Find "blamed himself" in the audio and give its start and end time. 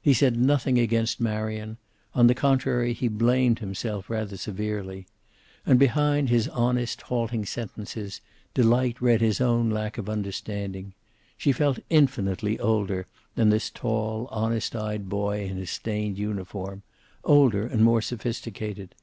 3.08-4.08